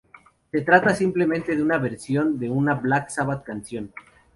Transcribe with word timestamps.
Se 0.51 0.61
trata 0.61 0.95
simplemente 0.95 1.55
de 1.55 1.61
una 1.61 1.77
versión 1.77 2.39
de 2.39 2.49
una 2.49 2.73
Black 2.73 3.09
Sabbath 3.09 3.43
canción. 3.43 3.93